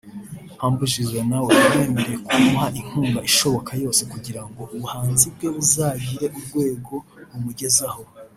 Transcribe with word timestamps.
Humble 0.61 0.85
Jizzo 0.93 1.21
na 1.29 1.39
we 1.43 1.51
yamwemereye 1.59 2.17
kumuha 2.25 2.67
inkunga 2.79 3.19
ishoboka 3.29 3.71
yose 3.83 4.01
kugira 4.11 4.41
ngo 4.47 4.61
ubuhanzi 4.73 5.25
bwe 5.35 5.47
buzagire 5.55 6.25
urwego 6.37 6.95
bumugezaho 7.29 8.01